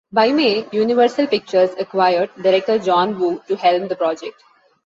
[0.11, 4.43] By May, Universal Pictures acquired director John Woo to helm the project.